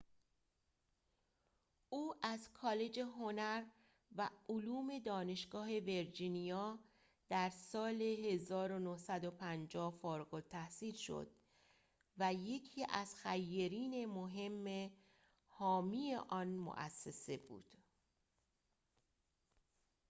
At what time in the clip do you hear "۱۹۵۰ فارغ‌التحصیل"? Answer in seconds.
8.01-10.95